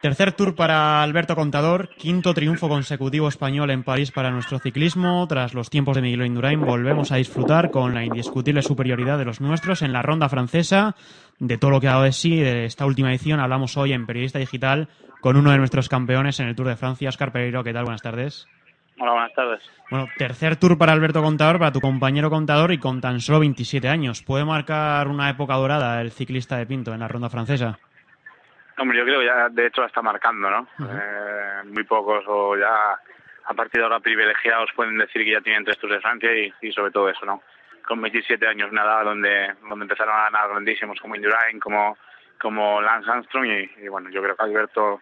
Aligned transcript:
Tercer 0.00 0.32
tour 0.32 0.54
para 0.54 1.02
Alberto 1.02 1.34
Contador, 1.34 1.88
quinto 1.96 2.34
triunfo 2.34 2.68
consecutivo 2.68 3.28
español 3.28 3.70
en 3.70 3.82
París 3.82 4.12
para 4.12 4.30
nuestro 4.30 4.58
ciclismo. 4.58 5.26
Tras 5.26 5.54
los 5.54 5.70
tiempos 5.70 5.96
de 5.96 6.02
Miguel 6.02 6.26
Indurain, 6.26 6.60
volvemos 6.60 7.12
a 7.12 7.16
disfrutar 7.16 7.70
con 7.70 7.94
la 7.94 8.04
indiscutible 8.04 8.60
superioridad 8.60 9.16
de 9.16 9.24
los 9.24 9.40
nuestros 9.40 9.80
en 9.80 9.94
la 9.94 10.02
ronda 10.02 10.28
francesa. 10.28 10.94
De 11.38 11.56
todo 11.56 11.70
lo 11.70 11.80
que 11.80 11.88
ha 11.88 11.92
dado 11.92 12.02
de 12.02 12.12
sí, 12.12 12.36
de 12.36 12.66
esta 12.66 12.84
última 12.84 13.10
edición, 13.10 13.40
hablamos 13.40 13.78
hoy 13.78 13.94
en 13.94 14.04
Periodista 14.04 14.38
Digital 14.38 14.88
con 15.22 15.38
uno 15.38 15.50
de 15.50 15.58
nuestros 15.58 15.88
campeones 15.88 16.40
en 16.40 16.48
el 16.48 16.54
Tour 16.54 16.68
de 16.68 16.76
Francia, 16.76 17.08
Oscar 17.08 17.32
Pereiro. 17.32 17.64
¿Qué 17.64 17.72
tal? 17.72 17.84
Buenas 17.84 18.02
tardes. 18.02 18.46
Hola, 18.98 19.12
buenas 19.12 19.32
tardes. 19.32 19.62
Bueno, 19.90 20.08
tercer 20.18 20.56
tour 20.56 20.76
para 20.76 20.92
Alberto 20.92 21.22
Contador, 21.22 21.58
para 21.58 21.72
tu 21.72 21.80
compañero 21.80 22.28
Contador 22.28 22.70
y 22.70 22.78
con 22.78 23.00
tan 23.00 23.20
solo 23.20 23.40
27 23.40 23.88
años. 23.88 24.22
¿Puede 24.22 24.44
marcar 24.44 25.08
una 25.08 25.30
época 25.30 25.54
dorada 25.54 26.02
el 26.02 26.12
ciclista 26.12 26.58
de 26.58 26.66
Pinto 26.66 26.92
en 26.92 27.00
la 27.00 27.08
ronda 27.08 27.30
francesa? 27.30 27.78
Hombre, 28.78 28.98
yo 28.98 29.04
creo 29.04 29.20
que 29.20 29.26
ya 29.26 29.48
de 29.48 29.66
hecho 29.66 29.80
la 29.80 29.86
está 29.86 30.02
marcando, 30.02 30.50
¿no? 30.50 30.68
eh, 30.80 31.62
muy 31.64 31.84
pocos 31.84 32.24
o 32.26 32.56
ya 32.56 32.98
a 33.48 33.54
partir 33.54 33.80
de 33.80 33.84
ahora 33.84 34.00
privilegiados 34.00 34.70
pueden 34.74 34.98
decir 34.98 35.24
que 35.24 35.32
ya 35.32 35.40
tienen 35.40 35.64
tres 35.64 35.78
Tours 35.78 35.94
de 35.94 36.00
Francia 36.00 36.30
y, 36.36 36.52
y 36.60 36.72
sobre 36.72 36.90
todo 36.90 37.08
eso, 37.08 37.24
¿no? 37.24 37.42
Con 37.86 38.02
27 38.02 38.46
años, 38.46 38.70
una 38.70 38.82
edad 38.82 39.04
donde, 39.04 39.54
donde 39.68 39.84
empezaron 39.84 40.14
a 40.14 40.24
ganar 40.24 40.48
grandísimos 40.50 40.98
como 41.00 41.14
Indurain, 41.14 41.60
como, 41.60 41.96
como 42.40 42.80
Lance 42.82 43.10
Armstrong 43.10 43.46
y, 43.46 43.84
y 43.84 43.88
bueno, 43.88 44.10
yo 44.10 44.20
creo 44.22 44.36
que 44.36 44.42
Alberto 44.42 45.00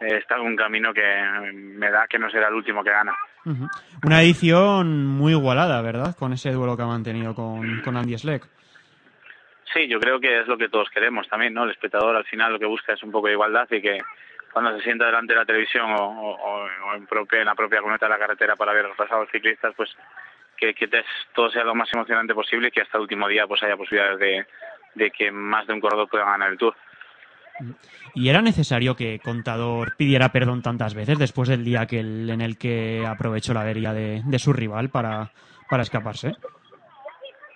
eh, 0.00 0.16
está 0.16 0.36
en 0.36 0.42
un 0.42 0.56
camino 0.56 0.94
que 0.94 1.02
me 1.52 1.90
da 1.90 2.06
que 2.08 2.18
no 2.18 2.30
será 2.30 2.48
el 2.48 2.54
último 2.54 2.82
que 2.82 2.90
gana. 2.90 3.14
Una 4.04 4.22
edición 4.22 5.06
muy 5.06 5.32
igualada, 5.32 5.80
¿verdad? 5.82 6.14
Con 6.16 6.32
ese 6.32 6.52
duelo 6.52 6.76
que 6.76 6.82
ha 6.82 6.86
mantenido 6.86 7.34
con, 7.34 7.80
con 7.82 7.96
Andy 7.96 8.16
Schleck. 8.16 8.46
Sí, 9.72 9.86
yo 9.86 10.00
creo 10.00 10.18
que 10.18 10.40
es 10.40 10.48
lo 10.48 10.58
que 10.58 10.68
todos 10.68 10.90
queremos 10.90 11.28
también, 11.28 11.54
¿no? 11.54 11.64
El 11.64 11.70
espectador 11.70 12.16
al 12.16 12.24
final 12.24 12.52
lo 12.52 12.58
que 12.58 12.66
busca 12.66 12.92
es 12.92 13.02
un 13.02 13.12
poco 13.12 13.28
de 13.28 13.34
igualdad 13.34 13.68
y 13.70 13.80
que 13.80 14.00
cuando 14.52 14.76
se 14.76 14.82
sienta 14.82 15.06
delante 15.06 15.32
de 15.32 15.38
la 15.38 15.46
televisión 15.46 15.86
o, 15.96 16.66
en, 16.96 17.06
propia, 17.06 17.38
en 17.40 17.46
la 17.46 17.54
propia 17.54 17.80
cuneta 17.80 18.06
de 18.06 18.10
la 18.10 18.18
carretera 18.18 18.56
para 18.56 18.72
ver 18.72 18.86
los 18.86 19.30
ciclistas, 19.30 19.72
pues 19.76 19.90
que, 20.56 20.74
todo 21.34 21.50
sea 21.50 21.64
lo 21.64 21.74
más 21.74 21.88
emocionante 21.92 22.34
posible 22.34 22.68
y 22.68 22.70
que 22.70 22.82
hasta 22.82 22.98
el 22.98 23.02
último 23.02 23.28
día 23.28 23.46
pues 23.46 23.62
haya 23.62 23.76
posibilidades 23.76 24.18
de, 24.18 24.46
de 24.94 25.10
que 25.10 25.30
más 25.30 25.66
de 25.66 25.72
un 25.72 25.80
corredor 25.80 26.08
pueda 26.08 26.24
ganar 26.24 26.50
el 26.50 26.58
Tour. 26.58 26.74
¿Y 28.14 28.28
era 28.28 28.42
necesario 28.42 28.96
que 28.96 29.20
Contador 29.22 29.94
pidiera 29.96 30.30
perdón 30.32 30.62
tantas 30.62 30.94
veces 30.94 31.18
después 31.18 31.48
del 31.48 31.64
día 31.64 31.86
que 31.86 32.00
el- 32.00 32.28
en 32.30 32.40
el 32.40 32.58
que 32.58 33.04
aprovechó 33.06 33.54
la 33.54 33.60
avería 33.60 33.92
de, 33.92 34.22
de 34.24 34.38
su 34.38 34.52
rival 34.52 34.88
para, 34.90 35.30
para 35.68 35.82
escaparse? 35.82 36.32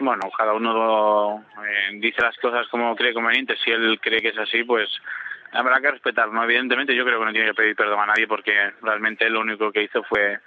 Bueno, 0.00 0.22
cada 0.36 0.54
uno 0.54 1.44
eh, 1.64 1.90
dice 1.94 2.22
las 2.22 2.36
cosas 2.38 2.66
como 2.68 2.96
cree 2.96 3.12
conveniente. 3.14 3.56
Si 3.62 3.70
él 3.70 3.98
cree 4.02 4.20
que 4.20 4.28
es 4.30 4.38
así, 4.38 4.64
pues 4.64 4.88
habrá 5.52 5.80
que 5.80 5.90
respetarlo. 5.90 6.32
¿no? 6.32 6.44
Evidentemente, 6.44 6.94
yo 6.94 7.04
creo 7.04 7.18
que 7.20 7.24
no 7.26 7.32
tiene 7.32 7.48
que 7.48 7.54
pedir 7.54 7.76
perdón 7.76 8.00
a 8.00 8.06
nadie 8.06 8.26
porque 8.26 8.72
realmente 8.82 9.28
lo 9.30 9.40
único 9.40 9.70
que 9.70 9.82
hizo 9.82 10.02
fue 10.04 10.38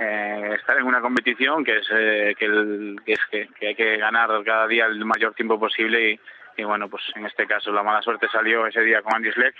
eh, 0.00 0.50
estar 0.58 0.76
en 0.78 0.86
una 0.86 1.00
competición 1.00 1.62
que 1.64 1.76
es, 1.78 1.86
eh, 1.92 2.34
que, 2.38 2.46
el- 2.46 2.96
que 3.04 3.12
es 3.12 3.20
que, 3.30 3.48
que 3.58 3.66
hay 3.68 3.74
que 3.74 3.96
ganar 3.98 4.28
cada 4.44 4.66
día 4.66 4.86
el 4.86 5.04
mayor 5.04 5.34
tiempo 5.34 5.60
posible 5.60 6.10
y, 6.12 6.20
y 6.56 6.64
bueno, 6.64 6.88
pues 6.88 7.02
en 7.14 7.26
este 7.26 7.46
caso 7.46 7.70
la 7.72 7.82
mala 7.82 8.00
suerte 8.02 8.26
salió 8.28 8.66
ese 8.66 8.80
día 8.80 9.02
con 9.02 9.14
Andy 9.14 9.30
Schleck, 9.32 9.54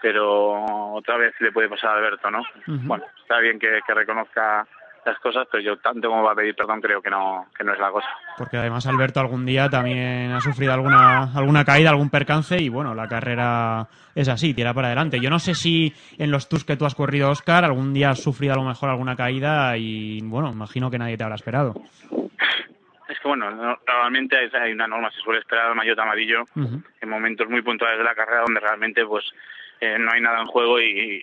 pero 0.00 0.94
otra 0.94 1.16
vez 1.16 1.34
le 1.40 1.52
puede 1.52 1.68
pasar 1.68 1.90
a 1.90 1.94
Alberto, 1.98 2.30
¿no? 2.30 2.42
Bueno, 2.86 3.04
está 3.20 3.38
bien 3.40 3.58
que, 3.58 3.80
que 3.86 3.94
reconozca 3.94 4.66
las 5.04 5.18
cosas, 5.18 5.48
pero 5.50 5.62
yo 5.62 5.76
tanto 5.78 6.08
como 6.08 6.22
va 6.22 6.32
a 6.32 6.34
pedir 6.34 6.54
perdón 6.54 6.80
creo 6.80 7.02
que 7.02 7.10
no, 7.10 7.46
que 7.56 7.64
no 7.64 7.72
es 7.72 7.78
la 7.80 7.90
cosa. 7.90 8.06
Porque 8.38 8.56
además 8.56 8.86
Alberto 8.86 9.18
algún 9.20 9.44
día 9.44 9.68
también 9.68 10.30
ha 10.32 10.40
sufrido 10.40 10.72
alguna, 10.72 11.32
alguna 11.34 11.64
caída, 11.64 11.90
algún 11.90 12.08
percance 12.10 12.56
y 12.60 12.68
bueno, 12.68 12.94
la 12.94 13.08
carrera 13.08 13.88
es 14.14 14.28
así, 14.28 14.54
tira 14.54 14.72
para 14.74 14.88
adelante. 14.88 15.18
Yo 15.20 15.28
no 15.30 15.38
sé 15.40 15.54
si 15.54 15.92
en 16.18 16.30
los 16.30 16.48
tours 16.48 16.64
que 16.64 16.76
tú 16.76 16.86
has 16.86 16.94
corrido, 16.94 17.30
Oscar, 17.30 17.64
algún 17.64 17.92
día 17.92 18.10
has 18.10 18.22
sufrido 18.22 18.54
a 18.54 18.56
lo 18.56 18.64
mejor 18.64 18.90
alguna 18.90 19.16
caída 19.16 19.76
y 19.76 20.20
bueno, 20.22 20.50
imagino 20.52 20.90
que 20.90 20.98
nadie 20.98 21.16
te 21.16 21.24
habrá 21.24 21.34
esperado. 21.36 21.74
Es 23.08 23.18
que 23.20 23.28
bueno, 23.28 23.50
no- 23.50 23.78
normalmente 23.86 24.36
hay, 24.54 24.72
una 24.72 24.86
norma, 24.86 25.10
se 25.10 25.18
suele 25.20 25.40
esperar 25.40 25.66
al 25.66 25.74
maillot 25.74 25.98
amarillo 25.98 26.44
Ujú. 26.54 26.82
en 27.00 27.08
momentos 27.08 27.48
muy 27.48 27.60
puntuales 27.62 27.98
de 27.98 28.04
la 28.04 28.14
carrera 28.14 28.42
donde 28.42 28.60
realmente 28.60 29.04
pues 29.04 29.24
eh, 29.80 29.96
no 29.98 30.12
hay 30.12 30.20
nada 30.20 30.40
en 30.40 30.46
juego 30.46 30.80
y, 30.80 31.22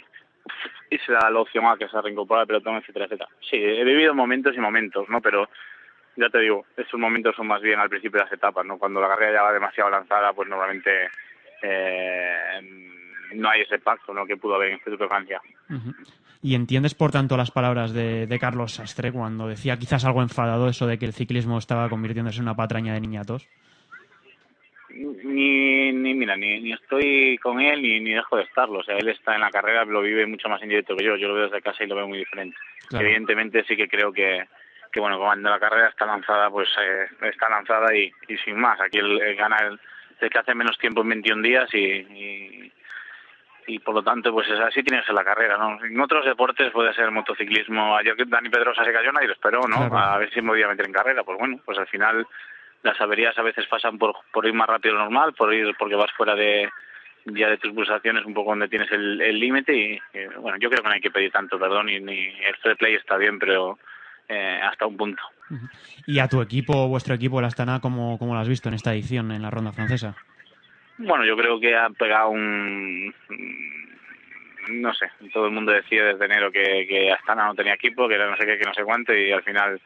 y 0.89 0.97
se 0.99 1.11
da 1.11 1.29
la 1.29 1.39
opción 1.39 1.65
a 1.65 1.77
que 1.77 1.87
se 1.87 2.01
reincorpora 2.01 2.41
el 2.41 2.47
pelotón, 2.47 2.77
etcétera, 2.77 3.05
etcétera. 3.05 3.29
Sí, 3.41 3.57
he 3.57 3.83
vivido 3.83 4.13
momentos 4.13 4.55
y 4.55 4.59
momentos, 4.59 5.07
¿no? 5.09 5.21
Pero 5.21 5.49
ya 6.15 6.29
te 6.29 6.39
digo, 6.39 6.65
esos 6.75 6.99
momentos 6.99 7.35
son 7.35 7.47
más 7.47 7.61
bien 7.61 7.79
al 7.79 7.89
principio 7.89 8.19
de 8.19 8.25
las 8.25 8.33
etapas, 8.33 8.65
¿no? 8.65 8.77
Cuando 8.77 8.99
la 8.99 9.07
carrera 9.07 9.33
ya 9.33 9.43
va 9.43 9.53
demasiado 9.53 9.89
lanzada, 9.89 10.33
pues 10.33 10.49
normalmente 10.49 11.09
eh, 11.61 12.61
no 13.35 13.49
hay 13.49 13.61
ese 13.61 13.79
pacto, 13.79 14.13
¿no? 14.13 14.25
Que 14.25 14.37
pudo 14.37 14.55
haber 14.55 14.69
en 14.69 14.77
este 14.77 14.91
de 14.91 15.07
Francia. 15.07 15.41
Y 16.41 16.55
entiendes, 16.55 16.95
por 16.95 17.11
tanto, 17.11 17.37
las 17.37 17.51
palabras 17.51 17.93
de, 17.93 18.25
de 18.27 18.39
Carlos 18.39 18.73
Sastre 18.73 19.11
cuando 19.11 19.47
decía 19.47 19.77
quizás 19.77 20.05
algo 20.05 20.21
enfadado 20.21 20.67
eso 20.67 20.87
de 20.87 20.97
que 20.97 21.05
el 21.05 21.13
ciclismo 21.13 21.57
estaba 21.57 21.89
convirtiéndose 21.89 22.37
en 22.37 22.43
una 22.43 22.55
patraña 22.55 22.93
de 22.93 23.01
niñatos. 23.01 23.47
Ni, 25.29 25.91
ni 25.91 26.13
mira, 26.13 26.35
ni, 26.35 26.59
ni 26.59 26.73
estoy 26.73 27.37
con 27.37 27.59
él 27.59 27.81
ni, 27.81 27.99
ni 27.99 28.13
dejo 28.13 28.37
de 28.37 28.43
estarlo. 28.43 28.79
O 28.79 28.83
sea, 28.83 28.97
él 28.97 29.07
está 29.07 29.35
en 29.35 29.41
la 29.41 29.51
carrera, 29.51 29.85
lo 29.85 30.01
vive 30.01 30.25
mucho 30.25 30.49
más 30.49 30.61
en 30.61 30.69
directo 30.69 30.95
que 30.95 31.05
yo. 31.05 31.15
Yo 31.15 31.27
lo 31.27 31.35
veo 31.35 31.45
desde 31.45 31.61
casa 31.61 31.83
y 31.83 31.87
lo 31.87 31.95
veo 31.95 32.07
muy 32.07 32.19
diferente. 32.19 32.57
Claro. 32.87 33.05
Evidentemente 33.05 33.63
sí 33.65 33.77
que 33.77 33.87
creo 33.87 34.11
que, 34.11 34.47
que 34.91 34.99
bueno, 34.99 35.17
cuando 35.19 35.49
la 35.49 35.59
carrera 35.59 35.89
está 35.89 36.05
lanzada, 36.05 36.49
pues 36.49 36.69
eh, 36.81 37.07
está 37.21 37.49
lanzada 37.49 37.95
y, 37.95 38.11
y 38.27 38.37
sin 38.37 38.59
más. 38.59 38.79
Aquí 38.81 38.97
el, 38.97 39.21
el 39.21 39.35
gana 39.35 39.57
el, 39.57 39.79
el 40.19 40.29
que 40.29 40.37
hace 40.39 40.55
menos 40.55 40.77
tiempo 40.77 41.01
en 41.01 41.09
21 41.09 41.41
días 41.41 41.69
y, 41.73 41.77
y, 41.77 42.73
y 43.67 43.79
por 43.79 43.93
lo 43.93 44.03
tanto, 44.03 44.31
pues 44.31 44.49
es 44.49 44.59
así 44.59 44.81
tiene 44.83 45.01
que 45.01 45.07
ser 45.07 45.15
la 45.15 45.23
carrera, 45.23 45.57
¿no? 45.57 45.83
En 45.83 45.99
otros 45.99 46.25
deportes 46.25 46.71
puede 46.71 46.93
ser 46.93 47.05
el 47.05 47.11
motociclismo. 47.11 47.95
Ayer 47.95 48.15
Dani 48.27 48.49
Pedrosa 48.49 48.83
se 48.83 48.91
cayó, 48.91 49.11
nadie 49.11 49.27
lo 49.27 49.33
esperó, 49.33 49.61
¿no? 49.67 49.89
Claro. 49.89 49.97
A 49.97 50.17
ver 50.17 50.31
si 50.31 50.41
me 50.41 50.49
podía 50.49 50.67
meter 50.67 50.85
en 50.85 50.93
carrera. 50.93 51.23
Pues 51.23 51.37
bueno, 51.37 51.59
pues 51.63 51.77
al 51.77 51.87
final 51.87 52.25
las 52.83 52.99
averías 53.01 53.37
a 53.37 53.43
veces 53.43 53.65
pasan 53.67 53.97
por, 53.97 54.15
por 54.31 54.45
ir 54.45 54.53
más 54.53 54.67
rápido 54.67 54.93
de 54.93 54.99
lo 54.99 55.05
normal, 55.05 55.33
por 55.33 55.53
ir 55.53 55.75
porque 55.77 55.95
vas 55.95 56.11
fuera 56.11 56.35
de 56.35 56.69
ya 57.25 57.49
de 57.49 57.57
tus 57.57 57.73
pulsaciones 57.73 58.25
un 58.25 58.33
poco 58.33 58.51
donde 58.51 58.69
tienes 58.69 58.89
el 58.91 59.39
límite 59.39 59.75
y, 59.75 59.93
y, 60.17 60.25
bueno, 60.39 60.57
yo 60.59 60.69
creo 60.69 60.81
que 60.81 60.87
no 60.87 60.95
hay 60.95 61.01
que 61.01 61.11
pedir 61.11 61.31
tanto 61.31 61.59
perdón 61.59 61.89
y 61.89 61.99
ni 61.99 62.27
el 62.27 62.55
fair 62.63 62.77
play 62.77 62.95
está 62.95 63.17
bien, 63.17 63.37
pero 63.37 63.77
eh, 64.29 64.59
hasta 64.61 64.85
un 64.85 64.95
punto. 64.95 65.23
Y 66.05 66.19
a 66.19 66.27
tu 66.27 66.39
equipo, 66.41 66.87
vuestro 66.87 67.15
equipo, 67.15 67.39
el 67.39 67.45
Astana, 67.45 67.79
¿cómo, 67.79 68.19
cómo 68.19 68.35
lo 68.35 68.39
has 68.39 68.47
visto 68.47 68.69
en 68.69 68.75
esta 68.75 68.93
edición, 68.93 69.31
en 69.31 69.41
la 69.41 69.49
ronda 69.49 69.71
francesa? 69.71 70.15
Bueno, 70.99 71.25
yo 71.25 71.35
creo 71.35 71.59
que 71.59 71.75
ha 71.75 71.89
pegado 71.89 72.29
un... 72.29 73.13
No 74.69 74.93
sé, 74.93 75.09
todo 75.33 75.47
el 75.47 75.51
mundo 75.51 75.71
decía 75.71 76.03
desde 76.03 76.25
enero 76.25 76.51
que, 76.51 76.85
que 76.87 77.11
Astana 77.11 77.47
no 77.47 77.55
tenía 77.55 77.73
equipo, 77.73 78.07
que 78.07 78.13
era 78.13 78.29
no 78.29 78.37
sé 78.37 78.45
qué, 78.45 78.59
que 78.59 78.65
no 78.65 78.73
sé 78.75 78.83
cuánto, 78.83 79.15
y 79.15 79.31
al 79.31 79.41
final, 79.41 79.81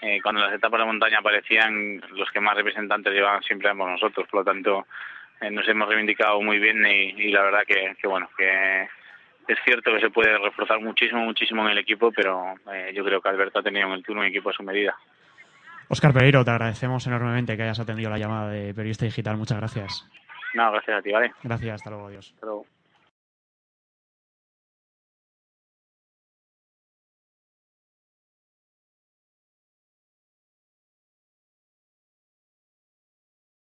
eh, 0.00 0.20
cuando 0.22 0.40
las 0.40 0.54
etapas 0.54 0.80
de 0.80 0.86
montaña 0.86 1.18
aparecían, 1.18 2.00
los 2.12 2.30
que 2.30 2.40
más 2.40 2.54
representantes 2.56 3.12
llevaban 3.12 3.42
siempre 3.42 3.66
éramos 3.66 3.90
nosotros, 3.90 4.26
por 4.30 4.40
lo 4.40 4.44
tanto, 4.44 4.86
eh, 5.40 5.50
nos 5.50 5.68
hemos 5.68 5.88
reivindicado 5.88 6.40
muy 6.40 6.58
bien 6.58 6.84
y, 6.86 7.22
y 7.22 7.30
la 7.30 7.42
verdad 7.42 7.62
que, 7.66 7.96
que, 8.00 8.08
bueno, 8.08 8.28
que 8.36 8.88
es 9.48 9.58
cierto 9.64 9.92
que 9.92 10.00
se 10.00 10.10
puede 10.10 10.36
reforzar 10.38 10.80
muchísimo, 10.80 11.22
muchísimo 11.24 11.64
en 11.64 11.72
el 11.72 11.78
equipo, 11.78 12.12
pero 12.12 12.54
eh, 12.72 12.92
yo 12.94 13.04
creo 13.04 13.20
que 13.20 13.28
Alberto 13.28 13.58
ha 13.58 13.62
tenido 13.62 13.86
en 13.86 13.94
el 13.94 14.04
turno 14.04 14.20
un 14.20 14.28
equipo 14.28 14.50
a 14.50 14.52
su 14.52 14.62
medida. 14.62 14.94
Oscar 15.88 16.12
Pereiro, 16.12 16.44
te 16.44 16.50
agradecemos 16.50 17.06
enormemente 17.06 17.56
que 17.56 17.62
hayas 17.62 17.80
atendido 17.80 18.10
la 18.10 18.18
llamada 18.18 18.50
de 18.50 18.74
Periodista 18.74 19.06
Digital. 19.06 19.38
Muchas 19.38 19.58
gracias. 19.58 20.06
No, 20.52 20.70
gracias 20.70 20.98
a 20.98 21.02
ti, 21.02 21.12
¿vale? 21.12 21.32
Gracias, 21.42 21.74
hasta 21.74 21.90
luego, 21.90 22.08
adiós. 22.08 22.32
Hasta 22.34 22.46
luego. 22.46 22.66